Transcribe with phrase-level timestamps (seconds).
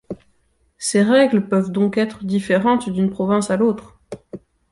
[0.79, 3.99] Ces règles peuvent donc être différentes d'une province à l'autre.